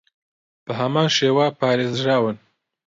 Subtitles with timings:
[0.65, 2.37] بەهەمان شێوە پارێزراون